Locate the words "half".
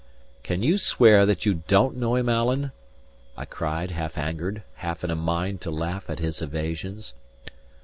3.91-4.17, 4.77-5.03